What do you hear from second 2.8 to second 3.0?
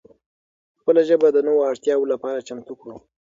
کړو.